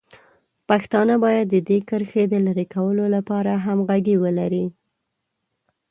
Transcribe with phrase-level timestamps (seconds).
[0.69, 4.65] پښتانه باید د دې کرښې د لرې کولو لپاره همغږي ولري.